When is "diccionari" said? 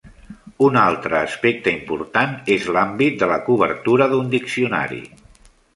4.37-5.05